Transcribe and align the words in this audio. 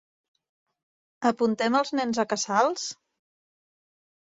Apuntem 1.31 1.79
els 1.83 1.95
nens 2.01 2.25
a 2.27 2.29
casals? 2.35 2.91